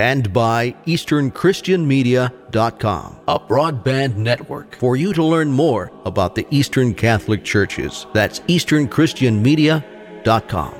[0.00, 7.44] and by EasternChristianMedia.com, a broadband network for you to learn more about the Eastern Catholic
[7.44, 8.06] Churches.
[8.14, 10.74] That's EasternChristianMedia.com.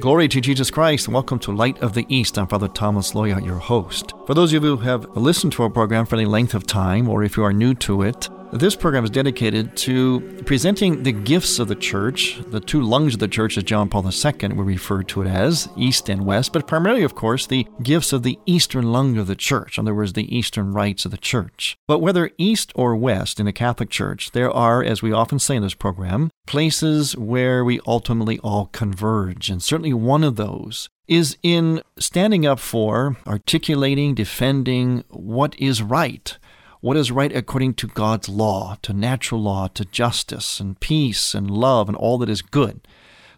[0.00, 2.36] Glory to Jesus Christ, and welcome to Light of the East.
[2.36, 4.12] I'm Father Thomas Loya, your host.
[4.26, 7.08] For those of you who have listened to our program for any length of time,
[7.08, 11.58] or if you are new to it, this program is dedicated to presenting the gifts
[11.58, 15.02] of the church, the two lungs of the church, as John Paul II would refer
[15.02, 18.92] to it as, East and West, but primarily, of course, the gifts of the eastern
[18.92, 21.76] lung of the church, in other words, the eastern rites of the church.
[21.88, 25.56] But whether East or West in the Catholic Church, there are, as we often say
[25.56, 29.50] in this program, places where we ultimately all converge.
[29.50, 36.38] And certainly one of those is in standing up for, articulating, defending what is right
[36.84, 41.50] what is right according to God's law, to natural law, to justice and peace and
[41.50, 42.86] love and all that is good.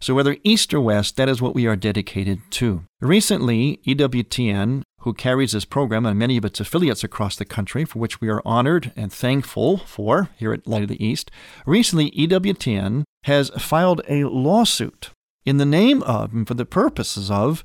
[0.00, 2.82] So, whether East or West, that is what we are dedicated to.
[3.00, 8.00] Recently, EWTN, who carries this program and many of its affiliates across the country, for
[8.00, 11.30] which we are honored and thankful for here at Light of the East,
[11.64, 15.10] recently EWTN has filed a lawsuit
[15.44, 17.64] in the name of and for the purposes of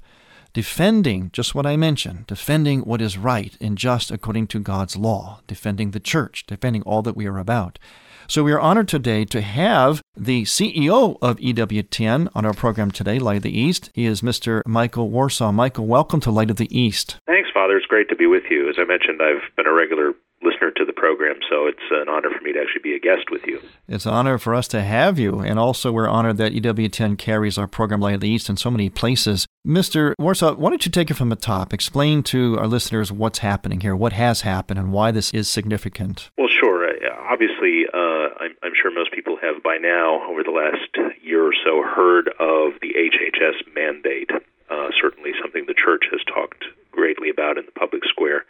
[0.54, 5.42] defending just what I mentioned, defending what is right and just according to God's law,
[5.48, 7.80] defending the church, defending all that we are about.
[8.28, 13.20] So we are honored today to have the CEO of EWTN on our program today,
[13.20, 13.92] Light of the East.
[13.94, 14.62] He is Mr.
[14.66, 15.52] Michael Warsaw.
[15.52, 17.18] Michael, welcome to Light of the East.
[17.28, 17.76] Thanks, Father.
[17.76, 18.70] It's great to be with you.
[18.70, 22.30] As I mentioned, I've been a regular listener to the program, so it's an honor
[22.30, 23.62] for me to actually be a guest with you.
[23.88, 27.58] It's an honor for us to have you, and also we're honored that EWTN carries
[27.58, 29.46] our program Light of the East in so many places.
[29.66, 30.14] Mr.
[30.18, 31.74] Warsaw, why don't you take it from the top?
[31.74, 36.30] Explain to our listeners what's happening here, what has happened, and why this is significant.
[36.38, 36.88] Well, sure.
[36.88, 36.92] Uh,
[37.30, 40.90] obviously, uh, I'm, I'm sure most people have by now, over the last
[41.22, 44.32] year or so, heard of the HHS mandate.
[44.70, 48.46] Uh, certainly something the church has talked greatly about in the public square.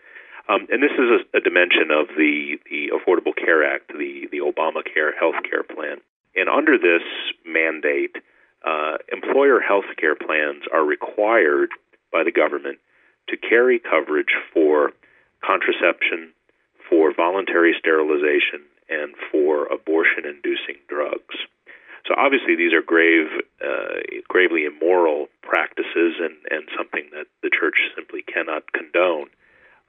[0.49, 4.39] Um, and this is a, a dimension of the, the Affordable Care Act, the, the
[4.39, 5.97] Obamacare health care plan.
[6.35, 7.03] And under this
[7.45, 8.15] mandate,
[8.65, 11.69] uh, employer health care plans are required
[12.11, 12.79] by the government
[13.29, 14.91] to carry coverage for
[15.43, 16.33] contraception,
[16.89, 21.35] for voluntary sterilization, and for abortion inducing drugs.
[22.07, 23.27] So obviously, these are grave,
[23.63, 29.27] uh, gravely immoral practices, and, and something that the church simply cannot condone.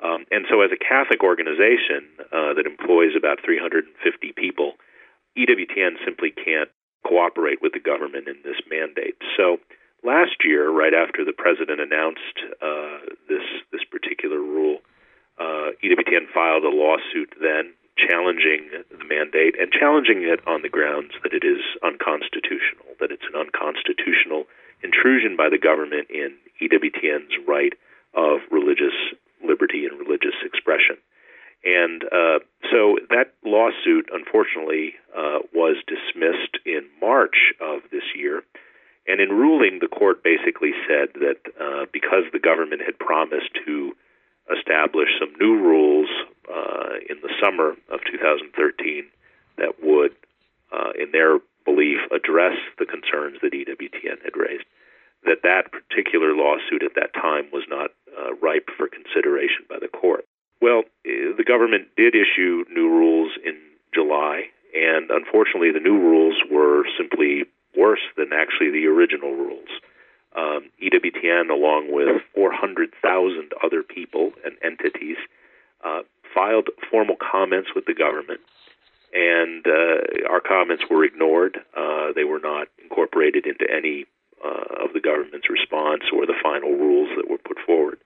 [0.03, 3.95] Um, and so, as a Catholic organization uh, that employs about 350
[4.35, 4.75] people,
[5.39, 6.69] EWTN simply can't
[7.07, 9.15] cooperate with the government in this mandate.
[9.37, 9.59] So,
[10.03, 14.83] last year, right after the president announced uh, this this particular rule,
[15.39, 21.13] uh, EWTN filed a lawsuit then challenging the mandate and challenging it on the grounds
[21.23, 24.49] that it is unconstitutional, that it's an unconstitutional
[24.83, 27.75] intrusion by the government in EWTN's right
[28.15, 28.97] of religious
[29.45, 30.97] liberty and religious expression.
[31.65, 32.39] And uh,
[32.71, 38.43] so that lawsuit, unfortunately, uh, was dismissed in March of this year.
[39.07, 43.93] And in ruling, the court basically said that uh, because the government had promised to
[44.51, 46.09] establish some new rules
[46.51, 49.07] uh, in the summer of 2013
[49.59, 50.15] that would,
[50.73, 54.65] uh, in their belief, address the concerns that EWTN had raised,
[55.25, 57.91] that that particular lawsuit at that time was not
[58.23, 60.25] uh, ripe for consideration by the court.
[60.61, 63.59] Well, uh, the government did issue new rules in
[63.93, 67.45] July, and unfortunately, the new rules were simply
[67.77, 69.69] worse than actually the original rules.
[70.35, 75.19] Um, EWTN, along with 400,000 other people and entities,
[75.85, 76.03] uh,
[76.35, 78.41] filed formal comments with the government,
[79.13, 81.59] and uh, our comments were ignored.
[81.77, 84.07] Uh, they were not incorporated into any
[84.43, 87.99] uh, of the government's response or the final rules that were put forward.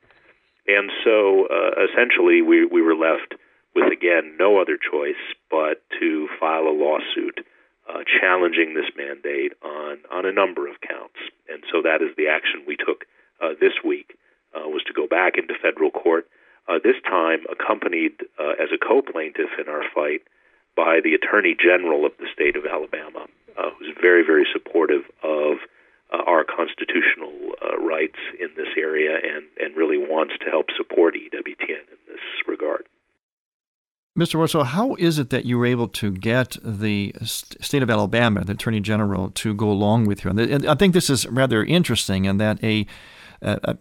[0.68, 3.34] And so uh, essentially, we, we were left
[3.74, 5.20] with, again, no other choice
[5.50, 7.46] but to file a lawsuit
[7.88, 11.18] uh, challenging this mandate on, on a number of counts.
[11.48, 13.04] And so that is the action we took
[13.40, 14.18] uh, this week,
[14.54, 16.26] uh, was to go back into federal court,
[16.68, 20.22] uh, this time accompanied uh, as a co-plaintiff in our fight
[20.74, 23.26] by the Attorney General of the state of Alabama,
[23.78, 25.58] who's very, very supportive of
[26.12, 27.32] uh, our constitutional
[27.62, 32.20] uh, rights in this area and, and really wants to help support EWTN in this
[32.46, 32.86] regard.
[34.16, 34.40] Mr.
[34.40, 38.52] Russell, how is it that you were able to get the state of Alabama, the
[38.52, 40.30] Attorney General, to go along with you?
[40.30, 42.86] And I think this is rather interesting in that a
[43.42, 43.74] uh,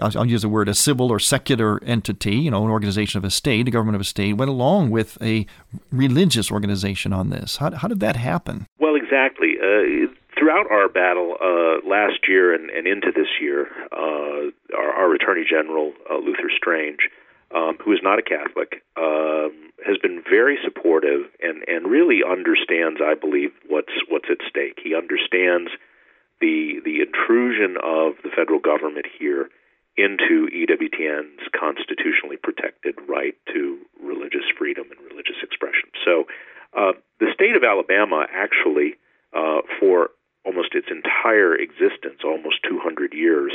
[0.00, 3.30] I'll use the word a civil or secular entity, you know, an organization of a
[3.30, 5.46] state, a government of a state, went along with a
[5.90, 7.56] religious organization on this.
[7.56, 8.66] How, how did that happen?
[8.78, 9.56] Well, exactly.
[9.60, 15.14] Uh, throughout our battle uh, last year and, and, into this year, uh, our, our,
[15.14, 17.00] Attorney General, uh, Luther Strange,
[17.54, 19.52] um, who is not a Catholic, um,
[19.84, 24.80] has been very supportive and, and really understands, I believe, what's what's at stake.
[24.82, 25.70] He understands
[26.40, 29.50] the the intrusion of the federal government here
[29.96, 35.90] into EWTN's constitutionally protected right to religious freedom and religious expression.
[36.04, 36.24] So,
[36.72, 38.94] uh, the state of Alabama actually,
[39.34, 40.10] uh, for
[40.44, 43.52] almost its entire existence, almost 200 years,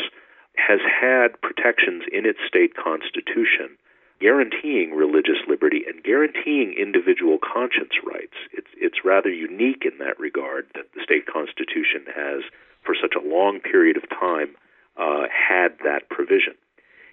[0.55, 3.77] has had protections in its state constitution
[4.21, 8.35] guaranteeing religious liberty and guaranteeing individual conscience rights.
[8.53, 12.43] It's it's rather unique in that regard that the state constitution has,
[12.83, 14.55] for such a long period of time,
[14.97, 16.53] uh, had that provision.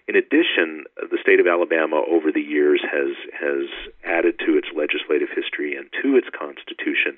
[0.09, 3.69] In addition, the state of Alabama over the years has has
[4.05, 7.17] added to its legislative history and to its constitution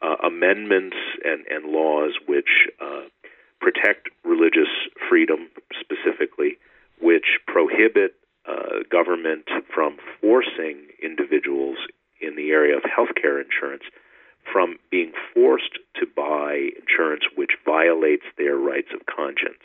[0.00, 3.06] uh, amendments and, and laws which uh,
[3.60, 4.72] protect religious
[5.08, 6.58] freedom specifically,
[7.00, 8.14] which prohibit
[8.48, 11.76] uh, government from forcing individuals
[12.52, 13.84] area of health care insurance
[14.52, 19.64] from being forced to buy insurance which violates their rights of conscience.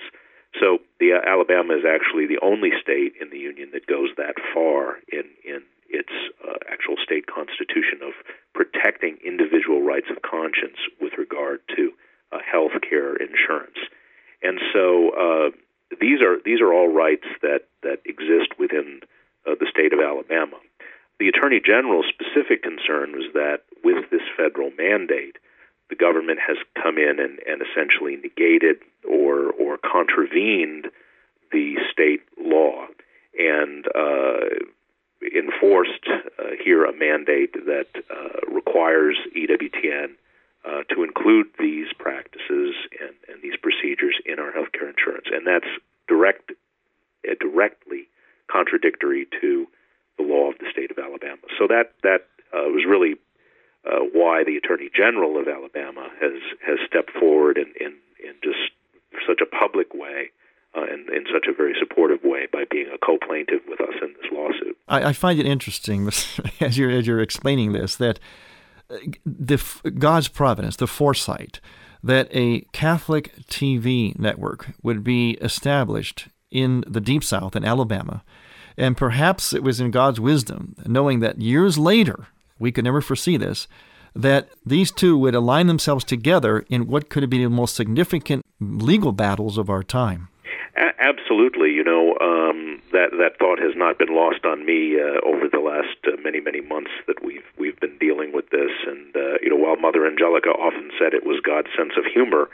[0.59, 4.35] So the uh, Alabama is actually the only state in the union that goes that
[4.53, 6.11] far in in its
[6.43, 8.13] uh, actual state constitution of
[8.53, 11.91] protecting individual rights of conscience with regard to
[12.31, 13.77] uh, health care insurance.
[14.43, 15.49] And so uh,
[15.99, 19.01] these are these are all rights that that exist within
[19.45, 20.57] uh, the state of Alabama.
[21.19, 22.11] The Attorney General's
[22.87, 25.37] concern was that with this federal mandate,
[25.89, 30.87] the government has come in and, and essentially negated or or contravened
[31.51, 32.87] the state law
[33.39, 34.45] and uh,
[35.35, 40.15] enforced uh, here a mandate that uh, requires EWTN
[40.65, 45.71] uh, to include these practices and, and, these procedures in our healthcare insurance, and that's
[46.09, 46.51] direct,
[47.29, 48.09] uh, directly
[48.51, 49.67] contradictory to
[50.17, 51.41] the law of the state of Alabama.
[51.57, 52.27] So that that
[52.57, 53.15] uh, was really
[53.85, 58.73] uh, why the Attorney General of Alabama has has stepped forward in in, in just
[59.27, 60.31] such a public way
[60.75, 64.13] uh, in, in such a very supportive way by being a co-plaintiff with us in
[64.21, 64.77] this lawsuit.
[64.87, 66.07] I, I find it interesting
[66.59, 68.19] as you're as you're explaining this that
[68.89, 69.63] uh, the
[69.97, 71.59] God's providence, the foresight
[72.03, 78.23] that a Catholic TV network would be established in the Deep South in Alabama,
[78.77, 82.27] and perhaps it was in God's wisdom, knowing that years later
[82.59, 83.67] we could never foresee this,
[84.15, 88.45] that these two would align themselves together in what could have been the most significant
[88.59, 90.29] legal battles of our time.
[90.99, 95.47] Absolutely, you know um, that that thought has not been lost on me uh, over
[95.47, 98.71] the last uh, many many months that we've we've been dealing with this.
[98.85, 102.49] And uh, you know, while Mother Angelica often said it was God's sense of humor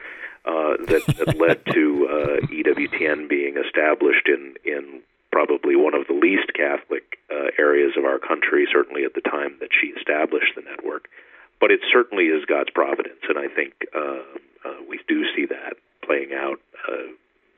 [0.45, 5.01] uh, that, that led to uh, EWTN being established in in
[5.33, 9.57] probably one of the least Catholic uh, areas of our country, certainly at the time
[9.59, 11.09] that she established the network.
[11.59, 14.21] But it certainly is God's providence, and I think uh,
[14.63, 15.73] uh, we do see that
[16.05, 17.09] playing out uh,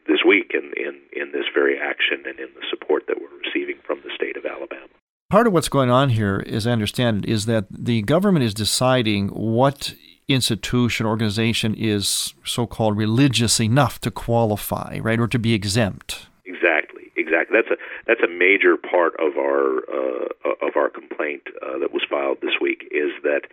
[0.08, 3.76] this week in, in, in this very action and in the support that we're receiving
[3.86, 4.88] from the state of Alabama.
[5.30, 8.54] Part of what's going on here, as I understand it, is that the government is
[8.54, 9.96] deciding what
[10.28, 16.28] institution, or organization is so called religious enough to qualify, right, or to be exempt.
[16.46, 16.95] Exactly,
[17.36, 17.60] exactly.
[17.60, 17.78] That's a
[18.08, 22.56] that's a major part of our uh, of our complaint uh, that was filed this
[22.62, 22.88] week.
[22.92, 23.52] Is that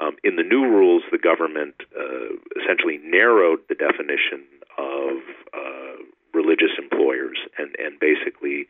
[0.00, 4.44] um, in the new rules, the government uh, essentially narrowed the definition
[4.78, 5.18] of
[5.54, 6.02] uh,
[6.34, 8.66] religious employers and, and basically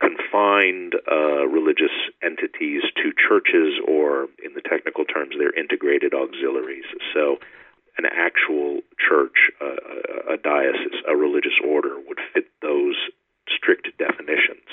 [0.00, 6.86] confined uh, religious entities to churches or, in the technical terms, they're integrated auxiliaries.
[7.12, 7.38] So,
[7.98, 12.94] an actual church, uh, a diocese, a religious order would fit those
[13.56, 14.66] strict definitions.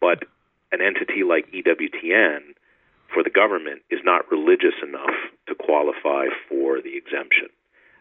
[0.00, 0.24] But
[0.72, 2.54] an entity like EWTN
[3.12, 5.14] for the government is not religious enough
[5.48, 7.48] to qualify for the exemption.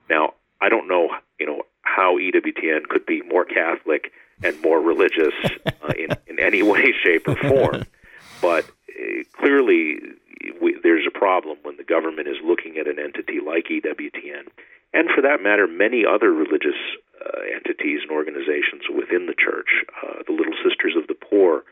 [0.09, 1.09] Now, I don't know,
[1.39, 5.33] you know, how EWTN could be more Catholic and more religious
[5.65, 7.85] uh, in, in any way, shape, or form,
[8.41, 9.99] but uh, clearly
[10.61, 14.47] we, there's a problem when the government is looking at an entity like EWTN,
[14.93, 16.79] and for that matter, many other religious
[17.55, 19.83] entities and organizations within the church.
[20.03, 21.63] Uh, the Little Sisters of the Poor,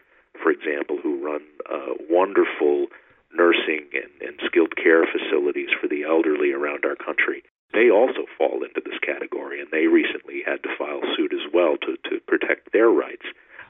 [0.42, 2.88] for example, who run uh, wonderful
[3.34, 7.44] nursing and, and skilled care facilities for the elderly around our country.
[7.74, 11.78] They also fall into this category, and they recently had to file suit as well
[11.88, 13.24] to, to protect their rights.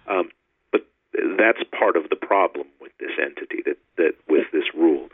[0.08, 0.30] Um,
[0.72, 0.82] but
[1.38, 5.10] that's part of the problem with this entity, that, that with this rule.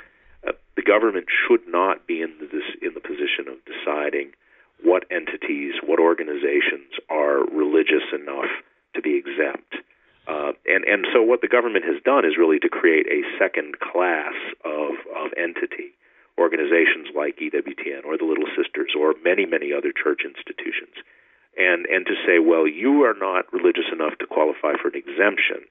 [0.47, 4.31] Uh, the government should not be in the, this, in the position of deciding
[4.83, 8.51] what entities, what organizations are religious enough
[8.95, 9.75] to be exempt.
[10.27, 13.77] Uh, and and so what the government has done is really to create a second
[13.77, 14.33] class
[14.65, 15.93] of of entity,
[16.33, 20.97] organizations like EWTN or the Little Sisters or many many other church institutions,
[21.53, 25.69] and and to say, well, you are not religious enough to qualify for an exemption,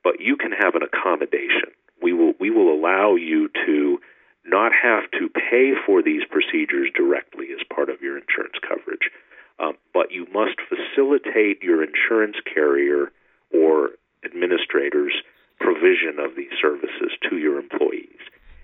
[0.00, 1.76] but you can have an accommodation.
[2.00, 4.00] We will we will allow you to
[4.46, 9.12] not have to pay for these procedures directly as part of your insurance coverage,
[9.60, 13.12] um, but you must facilitate your insurance carrier
[13.52, 14.00] or
[14.34, 15.14] administrators'
[15.60, 18.18] provision of these services to your employees.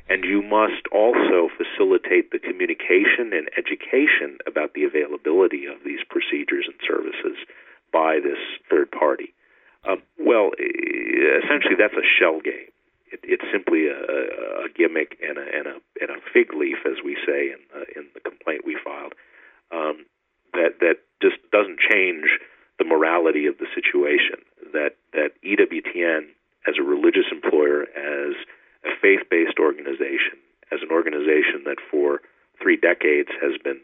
[0.09, 6.67] And you must also facilitate the communication and education about the availability of these procedures
[6.67, 7.39] and services
[7.93, 9.33] by this third party.
[9.87, 12.75] Um, well, essentially, that's a shell game.
[13.13, 16.99] It, it's simply a, a gimmick and a, and, a, and a fig leaf, as
[17.05, 19.15] we say in the, in the complaint we filed,
[19.71, 20.05] um,
[20.53, 22.27] that that just doesn't change
[22.79, 24.43] the morality of the situation.
[24.73, 26.29] That that EWTN,
[26.67, 28.35] as a religious employer, as
[28.85, 30.39] a faith-based organization,
[30.73, 32.21] as an organization that for
[32.63, 33.81] three decades has been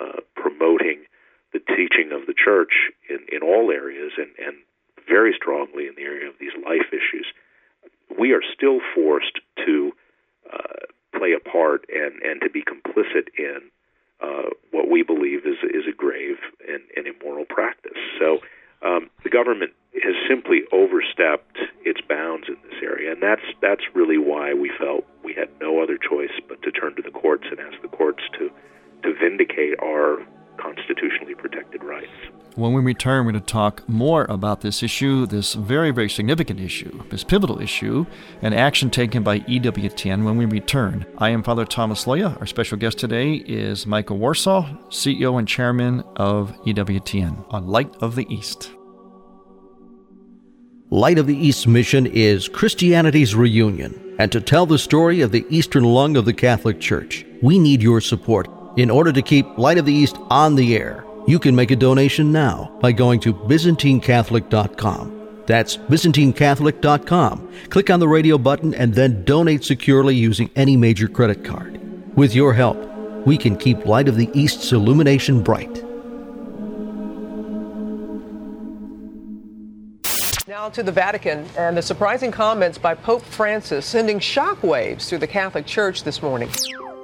[0.00, 1.04] uh, promoting
[1.52, 4.56] the teaching of the church in, in all areas and, and
[5.08, 7.26] very strongly in the area of these life issues,
[8.18, 9.92] we are still forced to
[10.52, 13.58] uh, play a part and, and to be complicit in
[14.22, 16.36] uh, what we believe is is a grave
[16.68, 17.98] and, and immoral practice.
[18.18, 18.38] So
[18.82, 24.18] um, the government has simply overstepped its bounds in this area, and that's that's really
[24.18, 27.60] why we felt we had no other choice but to turn to the courts and
[27.60, 28.50] ask the courts to
[29.02, 30.18] to vindicate our
[30.58, 32.12] constitutionally protected rights.
[32.56, 36.60] When we return, we're going to talk more about this issue, this very, very significant
[36.60, 38.04] issue, this pivotal issue,
[38.42, 41.06] and action taken by EWTN when we return.
[41.16, 42.38] I am Father Thomas Loya.
[42.38, 48.16] Our special guest today is Michael Warsaw, CEO and Chairman of EWTN on Light of
[48.16, 48.70] the East.
[50.90, 54.14] Light of the East mission is Christianity's reunion.
[54.18, 57.80] And to tell the story of the eastern lung of the Catholic Church, we need
[57.80, 61.06] your support in order to keep Light of the East on the air.
[61.26, 65.20] You can make a donation now by going to ByzantineCatholic.com.
[65.46, 67.52] That's ByzantineCatholic.com.
[67.70, 71.80] Click on the radio button and then donate securely using any major credit card.
[72.16, 72.78] With your help,
[73.26, 75.84] we can keep Light of the East's illumination bright.
[80.48, 85.26] Now to the Vatican and the surprising comments by Pope Francis sending shockwaves through the
[85.26, 86.50] Catholic Church this morning.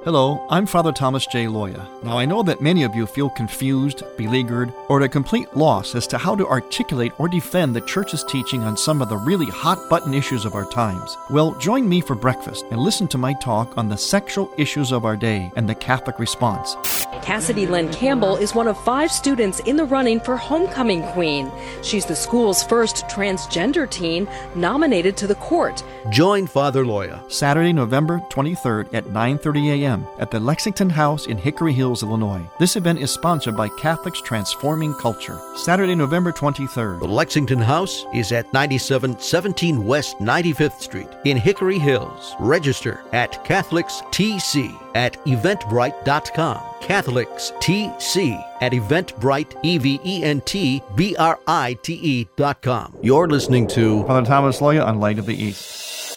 [0.07, 1.47] Hello, I'm Father Thomas J.
[1.47, 1.85] Loya.
[2.01, 5.95] Now, I know that many of you feel confused, beleaguered, or at a complete loss
[5.95, 9.47] as to how to articulate or defend the Church's teaching on some of the really
[9.47, 11.17] hot button issues of our times.
[11.29, 15.03] Well, join me for breakfast and listen to my talk on the sexual issues of
[15.03, 16.77] our day and the Catholic response.
[17.21, 21.51] Cassidy Lynn Campbell is one of five students in the running for Homecoming Queen.
[21.81, 25.83] She's the school's first transgender teen nominated to the court.
[26.09, 27.29] Join Father Loya.
[27.29, 29.96] Saturday, November 23rd at 9:30 a.m.
[30.19, 32.41] at the Lexington House in Hickory Hills, Illinois.
[32.59, 35.39] This event is sponsored by Catholics Transforming Culture.
[35.55, 36.99] Saturday, November 23rd.
[36.99, 42.35] The Lexington House is at 9717 West 95th Street in Hickory Hills.
[42.39, 46.59] Register at CatholicsTC at eventbrite.com.
[46.81, 52.61] Catholics TC at Eventbrite, E V E N T B R I T E dot
[52.61, 52.95] com.
[53.01, 56.16] You're listening to Father Thomas Loya on Light of the East.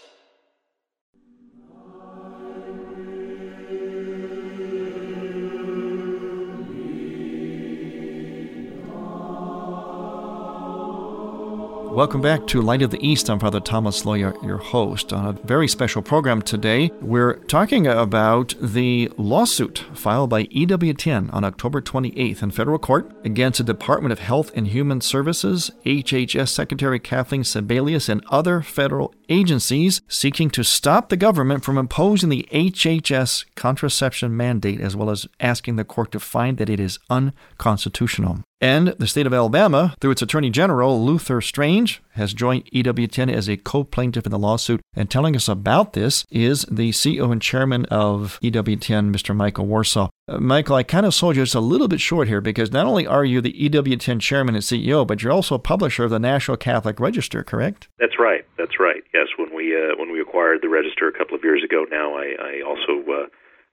[12.01, 13.29] Welcome back to Light of the East.
[13.29, 15.13] I'm Father Thomas Loya, your host.
[15.13, 21.45] On a very special program today, we're talking about the lawsuit filed by EWTN on
[21.45, 26.99] October 28th in federal court against the Department of Health and Human Services, HHS Secretary
[26.99, 33.47] Kathleen Sebelius, and other federal agencies seeking to stop the government from imposing the HHS
[33.55, 38.41] contraception mandate, as well as asking the court to find that it is unconstitutional.
[38.61, 43.49] And the state of Alabama, through its Attorney General, Luther Strange, has joined EWTN as
[43.49, 44.81] a co plaintiff in the lawsuit.
[44.95, 49.35] And telling us about this is the CEO and chairman of EWTN, Mr.
[49.35, 50.09] Michael Warsaw.
[50.29, 52.87] Uh, Michael, I kind of sold you just a little bit short here because not
[52.87, 56.19] only are you the EWTN chairman and CEO, but you're also a publisher of the
[56.19, 57.89] National Catholic Register, correct?
[57.99, 58.45] That's right.
[58.59, 59.03] That's right.
[59.15, 62.15] Yes, when we uh, when we acquired the Register a couple of years ago, now
[62.15, 63.27] I, I also uh,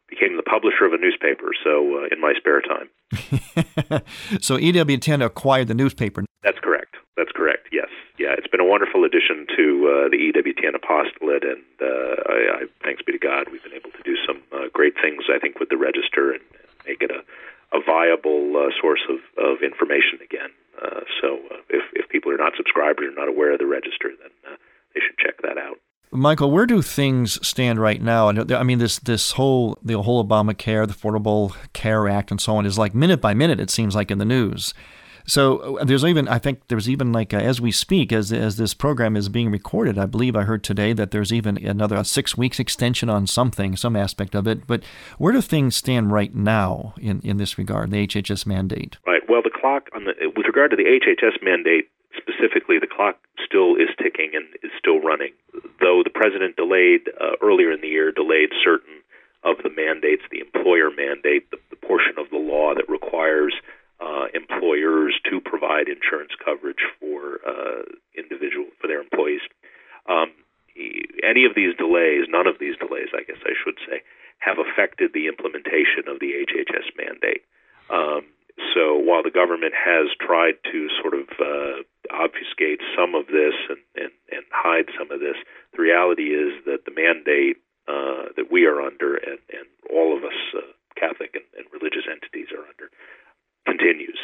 [0.10, 1.52] became the publisher of a newspaper.
[1.64, 2.90] So uh, in my spare time.
[4.42, 6.26] so EWTN acquired the newspaper.
[6.44, 6.97] That's correct.
[7.18, 7.68] That's correct.
[7.72, 7.90] Yes.
[8.18, 8.38] Yeah.
[8.38, 13.02] It's been a wonderful addition to uh, the EWTN apostolate, and uh, I, I, thanks
[13.02, 15.26] be to God, we've been able to do some uh, great things.
[15.34, 16.42] I think with the Register and,
[16.86, 17.20] make it a
[17.74, 20.50] a viable uh, source of, of information again.
[20.82, 24.12] Uh, so uh, if, if people are not subscribed or not aware of the register,
[24.22, 24.58] then
[24.94, 25.78] they should check that out.
[26.10, 28.30] Michael, where do things stand right now?
[28.30, 32.66] I mean, this this whole the whole Obamacare, the Affordable Care Act, and so on
[32.66, 33.60] is like minute by minute.
[33.60, 34.74] It seems like in the news.
[35.28, 38.56] So uh, there's even I think there's even like uh, as we speak, as as
[38.58, 42.38] this program is being recorded, I believe I heard today that there's even another six
[42.38, 44.66] weeks extension on something, some aspect of it.
[44.66, 44.84] But
[45.18, 48.98] where do things stand right now in in this regard, the HHS mandate?
[49.06, 49.22] Right.
[49.28, 53.76] Well, the clock on the with regard to the HHS mandate specifically, the clock still
[53.76, 55.34] is ticking and is still running.
[55.82, 59.04] Though the president delayed uh, earlier in the year, delayed certain
[59.44, 63.54] of the mandates, the employer mandate, the, the portion of the law that requires
[64.00, 67.84] uh, employers to provide insurance coverage for uh,
[68.18, 69.42] individual for their employees.
[70.08, 70.32] Um,
[71.26, 74.06] any of these delays, none of these delays, I guess I should say,
[74.40, 77.42] have affected the implementation of the HHS mandate.
[77.90, 78.30] Um,
[78.74, 81.82] so while the government has tried to sort of uh,
[82.14, 85.38] obfuscate some of this and, and, and hide some of this,
[85.74, 87.58] the reality is that the mandate
[87.88, 90.62] uh, that we are under and, and all of us uh,
[90.98, 92.90] Catholic and, and religious entities are under
[93.68, 94.18] continues.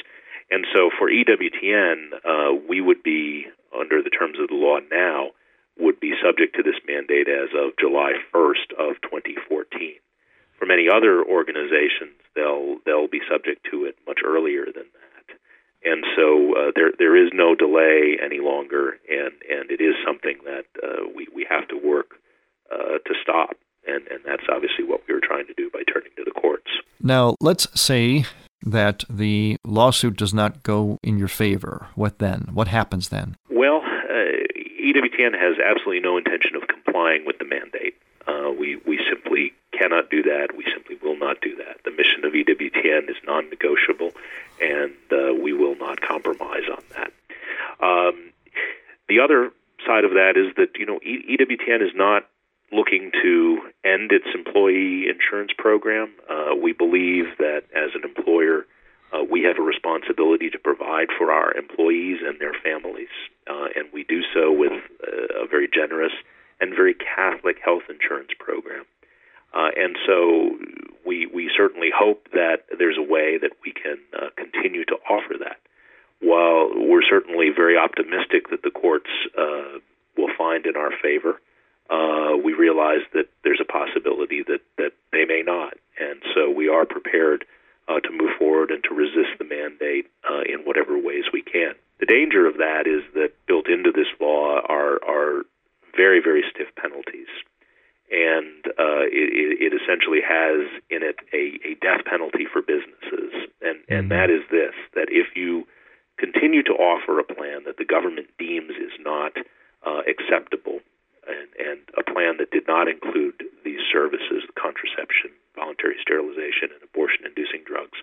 [0.50, 3.46] And so for EWTN, uh, we would be,
[3.78, 5.32] under the terms of the law now,
[5.80, 9.98] would be subject to this mandate as of July 1st of 2014.
[10.60, 15.38] For many other organizations, they'll they'll be subject to it much earlier than that.
[15.84, 20.38] And so uh, there there is no delay any longer, and, and it is something
[20.46, 22.12] that uh, we we have to work
[22.72, 26.12] uh, to stop, and and that's obviously what we were trying to do by turning
[26.16, 26.70] to the courts.
[27.02, 28.24] Now let's say
[28.66, 31.88] that the lawsuit does not go in your favor.
[31.96, 32.50] What then?
[32.54, 33.36] What happens then?
[33.50, 34.14] Well, uh,
[34.82, 37.96] EWTN has absolutely no intention of complying with the mandate.
[38.28, 40.50] Uh, we we simply cannot do that.
[40.56, 41.84] We simply will not do that.
[41.84, 44.12] The mission of EWTN is non-negotiable,
[44.62, 47.12] and uh, we will not compromise on that.
[47.86, 48.32] Um,
[49.10, 49.52] the other
[49.86, 52.24] side of that is that you know EWTN is not
[52.72, 53.60] looking to
[53.94, 56.12] end its employee insurance program.
[56.30, 58.66] Uh, we believe that as an employer,
[59.14, 63.14] uh, we have a responsibility to provide for our employees and their families,
[63.48, 66.14] uh, and we do so with a very generous
[66.60, 68.86] and very Catholic health insurance program.
[69.54, 70.58] Uh, and so
[71.06, 75.36] we we certainly hope that there's a way that we can uh, continue to offer
[75.38, 75.60] that.
[76.22, 79.78] While we're certainly very optimistic that the courts uh,
[80.18, 81.40] will find in our favor,
[81.90, 86.68] uh, we realize that there's a possibility that that they may not, and so we
[86.68, 87.46] are prepared
[87.88, 91.74] uh, to move forward and to resist the mandate uh, in whatever ways we can.
[92.00, 95.44] The danger of that is that built into this law are are
[95.96, 97.28] very very stiff penalties
[98.14, 103.82] and uh, it, it, essentially has in it a, a death penalty for businesses, and
[103.90, 104.14] and mm-hmm.
[104.14, 105.66] that is this: that if you
[106.18, 109.34] continue to offer a plan that the government deems is not
[109.82, 110.80] uh, acceptable,
[111.28, 117.64] and, and a plan that did not include these services, contraception, voluntary sterilization, and abortion-inducing
[117.66, 118.00] drugs,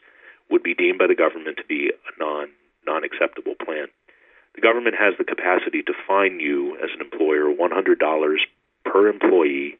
[0.50, 2.48] would be deemed by the government to be a non
[2.86, 3.86] non acceptable plan.
[4.54, 8.36] The government has the capacity to fine you as an employer $100
[8.84, 9.78] per employee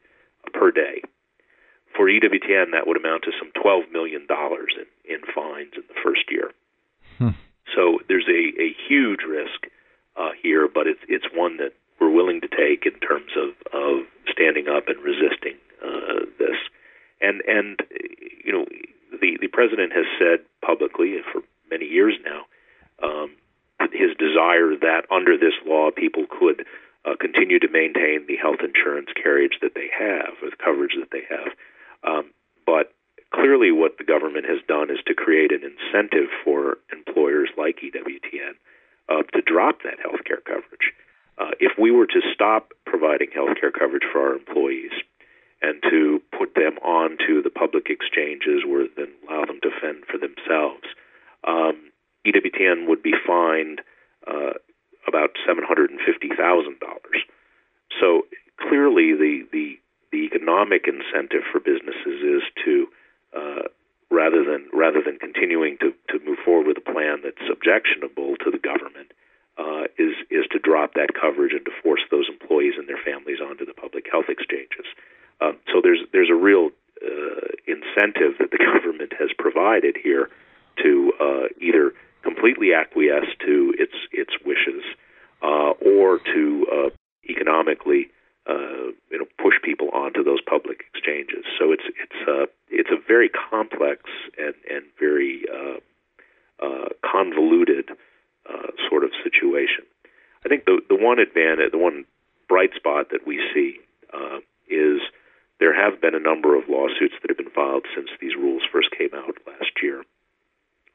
[0.52, 1.02] per day.
[1.96, 6.30] For EWTN, that would amount to some $12 million in, in fines in the first
[6.30, 6.52] year.
[7.18, 7.34] Hmm.
[7.74, 9.66] So there's a, a huge risk
[10.16, 14.06] uh, here, but it's, it's one that we're willing to take in terms of, of
[14.30, 16.56] standing up and resisting uh, this.
[17.20, 17.80] And, and
[18.44, 18.64] you know,
[19.20, 22.46] the, the president has said publicly for many years now
[23.02, 23.36] um,
[23.92, 26.64] his desire that under this law people could
[27.04, 31.24] uh, continue to maintain the health insurance carriage that they have, the coverage that they
[31.28, 31.52] have.
[32.04, 32.30] Um,
[32.66, 32.92] but
[33.32, 38.56] clearly, what the government has done is to create an incentive for employers like EWTN
[39.08, 40.92] uh, to drop that health care coverage.
[41.40, 44.92] Uh, if we were to stop providing health care coverage for our employees
[45.62, 50.18] and to put them onto the public exchanges where then allow them to fend for
[50.18, 50.84] themselves.
[51.44, 51.92] Um,
[52.26, 53.80] EWTN would be fined
[54.26, 54.56] uh,
[55.08, 57.24] about seven hundred and fifty thousand dollars.
[58.00, 58.26] So
[58.60, 59.78] clearly, the, the
[60.12, 62.86] the economic incentive for businesses is to
[63.36, 63.62] uh,
[64.10, 68.50] rather than rather than continuing to, to move forward with a plan that's objectionable to
[68.50, 69.12] the government,
[69.56, 73.40] uh, is is to drop that coverage and to force those employees and their families
[73.40, 74.84] onto the public health exchanges.
[75.40, 76.70] Um, so there's there's a real
[77.02, 80.28] uh, incentive that the government has provided here
[80.82, 84.84] to uh, either completely acquiesce to its its wishes
[85.42, 86.90] uh, or to uh,
[87.28, 88.10] economically
[88.46, 91.44] uh, you know push people onto those public exchanges.
[91.58, 94.02] So it's it's uh, it's a very complex
[94.38, 95.44] and and very
[97.02, 97.90] convoluted
[98.88, 99.84] sort of situation.
[100.44, 102.04] I think the the one advantage, the one
[102.48, 103.78] bright spot that we see
[104.68, 105.00] is
[105.60, 108.88] there have been a number of lawsuits that have been filed since these rules first
[108.96, 110.02] came out last year.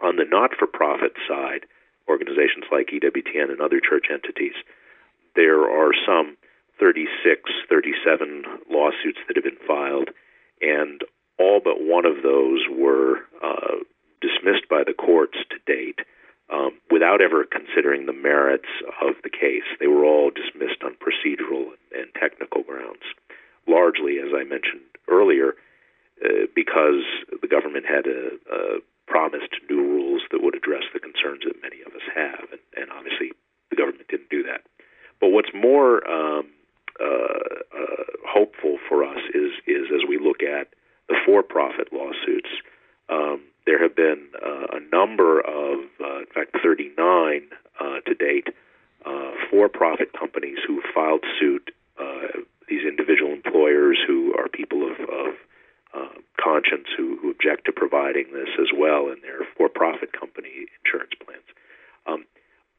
[0.04, 1.70] On the not for profit side,
[2.10, 4.58] organizations like EWTN and other church entities,
[5.36, 6.36] there are some
[6.80, 7.08] 36,
[8.18, 10.10] 37 lawsuits that have been filed,
[10.62, 11.02] and
[11.40, 13.84] all but one of those were uh,
[14.22, 16.00] dismissed by the courts to date
[16.52, 18.70] um, without ever considering the merits
[19.02, 19.68] of the case.
[19.80, 23.04] They were all dismissed on procedural and technical grounds
[23.68, 25.56] largely, as I mentioned earlier,
[26.24, 27.04] uh, because
[27.42, 31.82] the government had a, a promised new rules that would address the concerns that many
[31.82, 33.34] of us have, and, and obviously
[33.70, 34.62] the government didn't do that.
[35.20, 36.55] But what's more um,
[38.28, 40.68] hopeful for us is is as we look at
[41.08, 42.50] the for-profit lawsuits.
[43.10, 47.48] Um, there have been uh, a number of, uh, in fact, 39
[47.80, 48.48] uh, to date,
[49.06, 51.72] uh, for-profit companies who have filed suit
[52.68, 55.36] these individual employers who are people of, of
[55.94, 61.14] uh, conscience who, who object to providing this as well in their for-profit company insurance
[61.24, 61.46] plans.
[62.08, 62.26] Um,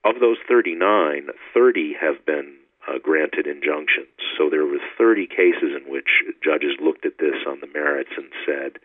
[0.05, 2.57] of those 39, 30 have been
[2.97, 4.17] uh, granted injunctions.
[4.41, 8.33] So there were 30 cases in which judges looked at this on the merits and
[8.49, 8.81] said,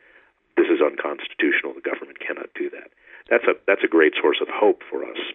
[0.59, 1.73] "This is unconstitutional.
[1.73, 2.91] The government cannot do that."
[3.31, 5.31] That's a that's a great source of hope for us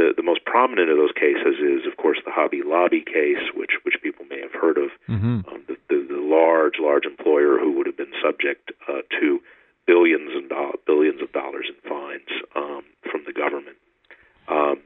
[0.00, 3.76] the, the most prominent of those cases is, of course, the Hobby Lobby case, which
[3.84, 4.88] which people may have heard of.
[5.08, 5.44] Mm-hmm.
[5.44, 9.40] Um, the, the, the large, large employer who would have been subject uh, to
[9.86, 13.76] billions and do- billions of dollars in fines um, from the government.
[14.48, 14.79] Um,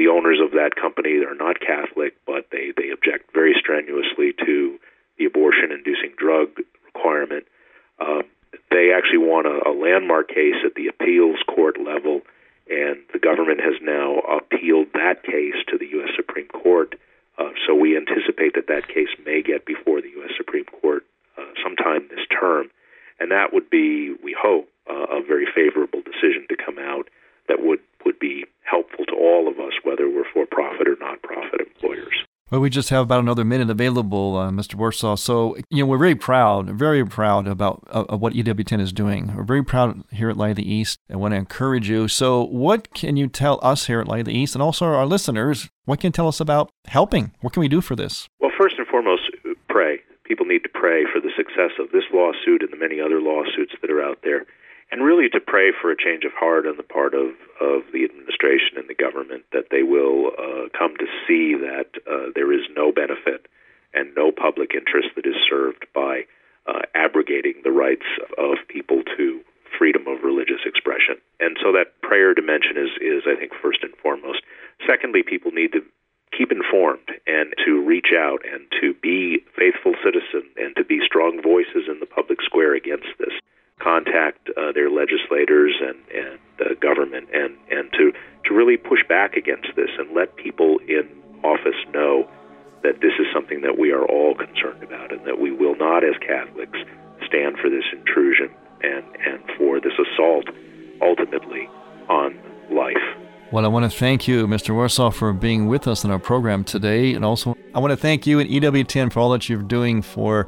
[0.00, 4.78] the, owners of that company are not Catholic, but they they object very strenuously to
[5.18, 6.48] the abortion-inducing drug
[6.86, 7.44] requirement.
[8.00, 8.22] Um,
[8.70, 12.22] they actually won a, a landmark case at the appeals court level
[12.70, 16.10] and the government has now appealed that case to the U.S.
[16.14, 16.94] Supreme Court.
[17.36, 20.30] Uh, so we anticipate that that case may get before the U.S.
[20.36, 21.02] Supreme Court
[21.36, 22.70] uh, sometime this term,
[23.18, 27.08] and that would be, we hope, uh, a very favorable decision to come out
[27.48, 32.24] that would would be helpful to all of us, whether we're for-profit or not-profit employers.
[32.60, 34.74] Well, we just have about another minute available, uh, Mr.
[34.74, 35.14] Warsaw.
[35.14, 39.34] So, you know, we're very proud, very proud about uh, of what EWTN is doing.
[39.34, 40.98] We're very proud here at Light of the East.
[41.10, 42.06] I want to encourage you.
[42.06, 45.06] So, what can you tell us here at Light of the East and also our
[45.06, 45.70] listeners?
[45.86, 47.32] What can you tell us about helping?
[47.40, 48.28] What can we do for this?
[48.40, 49.22] Well, first and foremost,
[49.70, 50.00] pray.
[50.24, 53.72] People need to pray for the success of this lawsuit and the many other lawsuits
[53.80, 54.44] that are out there
[54.90, 58.04] and really to pray for a change of heart on the part of, of the
[58.04, 62.66] administration and the government that they will uh, come to see that uh, there is
[62.74, 63.46] no benefit
[63.94, 66.22] and no public interest that is served by
[66.66, 68.06] uh, abrogating the rights
[68.38, 69.40] of people to
[69.78, 71.16] freedom of religious expression.
[71.38, 74.42] And so that prayer dimension is, is I think, first and foremost.
[74.86, 75.82] Secondly, people need to
[76.36, 81.40] keep informed and to reach out and to be faithful citizens and to be strong
[81.42, 83.34] voices in the public square against this
[83.80, 88.12] contact uh, their legislators and and uh, government and and to
[88.44, 91.08] to really push back against this and let people in
[91.42, 92.28] office know
[92.82, 96.04] that this is something that we are all concerned about and that we will not
[96.04, 96.78] as Catholics
[97.26, 98.50] stand for this intrusion
[98.82, 100.46] and and for this assault
[101.02, 101.68] ultimately
[102.08, 102.38] on
[102.70, 102.96] life.
[103.52, 104.72] Well, I want to thank you, Mr.
[104.72, 107.14] Warsaw, for being with us in our program today.
[107.14, 110.46] And also, I want to thank you and EWTN for all that you're doing for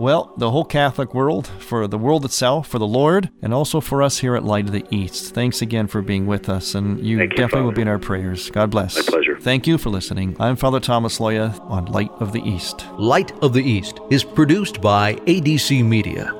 [0.00, 4.02] well, the whole Catholic world, for the world itself, for the Lord, and also for
[4.02, 5.34] us here at Light of the East.
[5.34, 7.98] Thanks again for being with us, and you Thank definitely you, will be in our
[7.98, 8.50] prayers.
[8.50, 8.96] God bless.
[8.96, 9.38] My pleasure.
[9.38, 10.36] Thank you for listening.
[10.40, 12.86] I'm Father Thomas Loya on Light of the East.
[12.98, 16.39] Light of the East is produced by ADC Media.